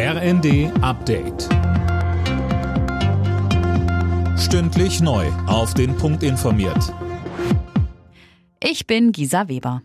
RND 0.00 0.70
Update. 0.80 1.48
Stündlich 4.38 5.00
neu. 5.00 5.26
Auf 5.48 5.74
den 5.74 5.96
Punkt 5.96 6.22
informiert. 6.22 6.94
Ich 8.62 8.86
bin 8.86 9.10
Gisa 9.10 9.48
Weber. 9.48 9.82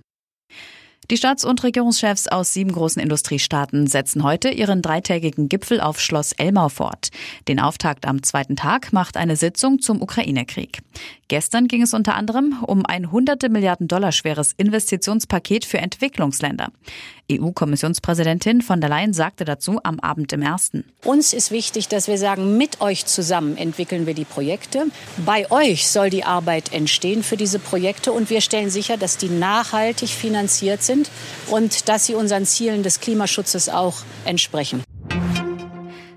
Die 1.09 1.17
Staats- 1.17 1.43
und 1.43 1.63
Regierungschefs 1.63 2.27
aus 2.27 2.53
sieben 2.53 2.71
großen 2.71 3.01
Industriestaaten 3.01 3.87
setzen 3.87 4.23
heute 4.23 4.49
ihren 4.49 4.83
dreitägigen 4.83 5.49
Gipfel 5.49 5.81
auf 5.81 5.99
Schloss 5.99 6.31
Elmau 6.33 6.69
fort. 6.69 7.09
Den 7.47 7.59
Auftakt 7.59 8.05
am 8.05 8.21
zweiten 8.21 8.55
Tag 8.55 8.93
macht 8.93 9.17
eine 9.17 9.35
Sitzung 9.35 9.79
zum 9.79 9.99
Ukraine-Krieg. 9.99 10.83
Gestern 11.33 11.67
ging 11.67 11.81
es 11.81 11.95
unter 11.95 12.13
anderem 12.13 12.59
um 12.61 12.85
ein 12.85 13.11
hunderte 13.11 13.49
Milliarden 13.49 13.87
Dollar 13.87 14.11
schweres 14.11 14.53
Investitionspaket 14.55 15.65
für 15.65 15.79
Entwicklungsländer. 15.79 16.69
EU-Kommissionspräsidentin 17.31 18.61
von 18.61 18.79
der 18.79 18.91
Leyen 18.91 19.13
sagte 19.13 19.43
dazu 19.43 19.79
am 19.81 19.99
Abend 19.99 20.31
im 20.31 20.43
ersten. 20.43 20.83
Uns 21.03 21.33
ist 21.33 21.49
wichtig, 21.49 21.87
dass 21.87 22.07
wir 22.07 22.19
sagen, 22.19 22.59
mit 22.59 22.81
euch 22.81 23.07
zusammen 23.07 23.57
entwickeln 23.57 24.05
wir 24.05 24.13
die 24.13 24.25
Projekte. 24.25 24.85
Bei 25.25 25.49
euch 25.49 25.87
soll 25.87 26.11
die 26.11 26.23
Arbeit 26.23 26.71
entstehen 26.71 27.23
für 27.23 27.35
diese 27.35 27.57
Projekte 27.57 28.11
und 28.11 28.29
wir 28.29 28.41
stellen 28.41 28.69
sicher, 28.69 28.97
dass 28.97 29.17
die 29.17 29.29
nachhaltig 29.29 30.09
finanziert 30.09 30.83
sind 30.83 31.09
und 31.49 31.89
dass 31.89 32.05
sie 32.05 32.13
unseren 32.13 32.45
Zielen 32.45 32.83
des 32.83 32.99
Klimaschutzes 32.99 33.69
auch 33.69 34.03
entsprechen. 34.25 34.83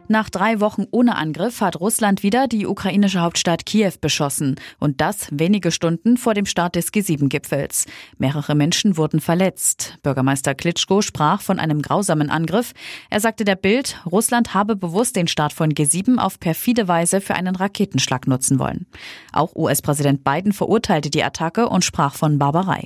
Nach 0.08 0.30
drei 0.30 0.60
Wochen 0.60 0.84
ohne 0.92 1.16
Angriff 1.16 1.60
hat 1.60 1.80
Russland 1.80 2.22
wieder 2.22 2.46
die 2.46 2.66
ukrainische 2.66 3.20
Hauptstadt 3.20 3.66
Kiew 3.66 3.92
beschossen. 4.00 4.54
Und 4.78 5.00
das 5.00 5.28
wenige 5.32 5.72
Stunden 5.72 6.16
vor 6.16 6.32
dem 6.32 6.46
Start 6.46 6.76
des 6.76 6.92
G7-Gipfels. 6.92 7.86
Mehrere 8.18 8.54
Menschen 8.54 8.96
wurden 8.96 9.20
verletzt. 9.20 9.98
Bürgermeister 10.04 10.54
Klitschko 10.54 11.02
sprach 11.02 11.40
von 11.40 11.58
einem 11.58 11.82
grausamen 11.82 12.30
Angriff. 12.30 12.72
Er 13.10 13.18
sagte 13.18 13.44
der 13.44 13.56
Bild, 13.56 14.00
Russland 14.06 14.54
habe 14.54 14.76
bewusst 14.76 15.16
den 15.16 15.26
Start 15.26 15.52
von 15.52 15.72
G7 15.72 16.18
auf 16.18 16.38
perfide 16.38 16.86
Weise 16.86 17.20
für 17.20 17.34
einen 17.34 17.56
Raketenschlag 17.56 18.28
nutzen 18.28 18.60
wollen. 18.60 18.86
Auch 19.32 19.56
US-Präsident 19.56 20.22
Biden 20.22 20.52
verurteilte 20.52 21.10
die 21.10 21.24
Attacke 21.24 21.68
und 21.68 21.84
sprach 21.84 22.14
von 22.14 22.38
Barbarei. 22.38 22.84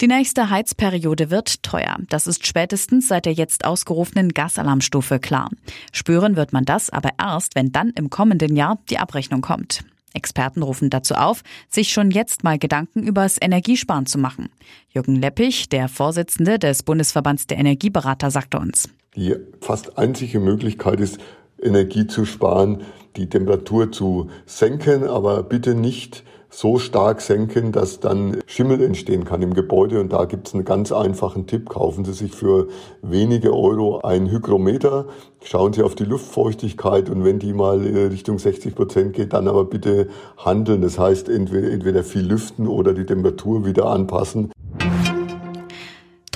Die 0.00 0.06
nächste 0.06 0.48
Heizperiode 0.48 1.30
wird 1.30 1.62
teuer. 1.62 1.98
Das 2.08 2.26
ist 2.26 2.46
spätestens 2.46 3.08
seit 3.08 3.26
der 3.26 3.34
jetzt 3.34 3.66
ausgerufenen 3.66 4.30
Gasalarmstufe 4.30 5.18
klar. 5.18 5.50
Spüren 5.92 6.36
wird 6.36 6.54
man 6.54 6.64
das 6.64 6.88
aber 6.88 7.10
erst, 7.18 7.54
wenn 7.54 7.70
dann 7.70 7.90
im 7.90 8.08
kommenden 8.08 8.56
Jahr 8.56 8.78
die 8.88 8.96
Abrechnung 8.96 9.42
kommt. 9.42 9.84
Experten 10.14 10.62
rufen 10.62 10.88
dazu 10.88 11.16
auf, 11.16 11.42
sich 11.68 11.92
schon 11.92 12.10
jetzt 12.10 12.44
mal 12.44 12.58
Gedanken 12.58 13.02
übers 13.02 13.36
Energiesparen 13.38 14.06
zu 14.06 14.16
machen. 14.16 14.48
Jürgen 14.88 15.16
Leppich, 15.16 15.68
der 15.68 15.88
Vorsitzende 15.88 16.58
des 16.58 16.82
Bundesverbands 16.82 17.46
der 17.46 17.58
Energieberater, 17.58 18.30
sagte 18.30 18.58
uns. 18.58 18.88
Die 19.16 19.36
fast 19.60 19.98
einzige 19.98 20.40
Möglichkeit 20.40 20.98
ist, 21.00 21.18
Energie 21.62 22.06
zu 22.06 22.24
sparen, 22.24 22.82
die 23.16 23.28
Temperatur 23.28 23.92
zu 23.92 24.28
senken, 24.46 25.04
aber 25.04 25.42
bitte 25.42 25.74
nicht 25.74 26.24
so 26.50 26.78
stark 26.78 27.20
senken, 27.20 27.70
dass 27.70 28.00
dann 28.00 28.38
Schimmel 28.46 28.82
entstehen 28.82 29.24
kann 29.24 29.40
im 29.40 29.54
Gebäude. 29.54 30.00
Und 30.00 30.12
da 30.12 30.24
gibt 30.24 30.48
es 30.48 30.54
einen 30.54 30.64
ganz 30.64 30.90
einfachen 30.90 31.46
Tipp. 31.46 31.68
Kaufen 31.68 32.04
Sie 32.04 32.12
sich 32.12 32.32
für 32.32 32.66
wenige 33.02 33.54
Euro 33.54 34.00
ein 34.00 34.28
Hygrometer, 34.30 35.06
schauen 35.42 35.72
Sie 35.72 35.82
auf 35.82 35.94
die 35.94 36.04
Luftfeuchtigkeit 36.04 37.08
und 37.08 37.24
wenn 37.24 37.38
die 37.38 37.52
mal 37.52 37.78
Richtung 37.78 38.38
60 38.38 38.74
Prozent 38.74 39.12
geht, 39.12 39.32
dann 39.32 39.46
aber 39.46 39.64
bitte 39.64 40.08
handeln. 40.36 40.82
Das 40.82 40.98
heißt, 40.98 41.28
entweder, 41.28 41.70
entweder 41.70 42.02
viel 42.02 42.26
lüften 42.26 42.66
oder 42.66 42.94
die 42.94 43.06
Temperatur 43.06 43.64
wieder 43.64 43.86
anpassen. 43.86 44.50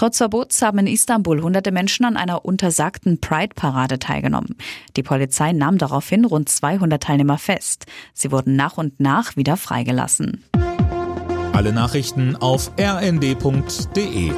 Trotz 0.04 0.18
Verbots 0.18 0.60
haben 0.60 0.80
in 0.80 0.86
Istanbul 0.86 1.40
hunderte 1.40 1.72
Menschen 1.72 2.04
an 2.04 2.18
einer 2.18 2.44
untersagten 2.44 3.22
Pride-Parade 3.22 3.98
teilgenommen. 3.98 4.54
Die 4.98 5.02
Polizei 5.02 5.52
nahm 5.52 5.78
daraufhin 5.78 6.26
rund 6.26 6.50
200 6.50 7.02
Teilnehmer 7.02 7.38
fest. 7.38 7.86
Sie 8.12 8.30
wurden 8.30 8.54
nach 8.54 8.76
und 8.76 9.00
nach 9.00 9.34
wieder 9.36 9.56
freigelassen. 9.56 10.44
Alle 11.54 11.72
Nachrichten 11.72 12.36
auf 12.36 12.70
rnd.de 12.78 14.32